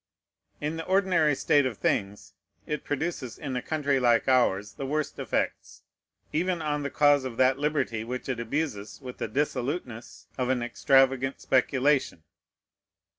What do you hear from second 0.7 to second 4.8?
the ordinary state of things, it produces in a country like ours